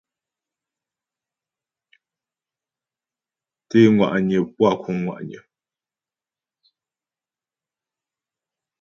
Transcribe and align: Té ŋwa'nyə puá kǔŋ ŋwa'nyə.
Té 3.69 3.79
ŋwa'nyə 3.95 4.39
puá 4.55 4.71
kǔŋ 4.81 4.95
ŋwa'nyə. 5.05 5.39